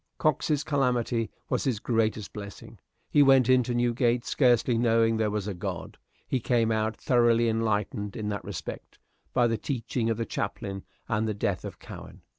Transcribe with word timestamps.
Cox's 0.17 0.63
calamity 0.63 1.29
was 1.47 1.65
his 1.65 1.77
greatest 1.79 2.33
blessing. 2.33 2.79
He 3.11 3.21
went 3.21 3.47
into 3.47 3.75
Newgate 3.75 4.25
scarcely 4.25 4.75
knowing 4.75 5.15
there 5.17 5.29
was 5.29 5.47
a 5.47 5.53
God; 5.53 5.99
he 6.27 6.39
came 6.39 6.71
out 6.71 6.97
thoroughly 6.97 7.47
enlightened 7.47 8.15
in 8.15 8.27
that 8.29 8.43
respect 8.43 8.97
by 9.31 9.45
the 9.45 9.59
teaching 9.59 10.09
of 10.09 10.17
the 10.17 10.25
chaplain 10.25 10.85
and 11.07 11.27
the 11.27 11.35
death 11.35 11.63
of 11.63 11.77
Cowen. 11.77 12.23